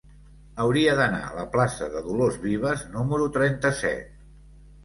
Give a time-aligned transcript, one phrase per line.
[0.63, 4.21] Hauria d'anar a la plaça de Dolors Vives número trenta-set.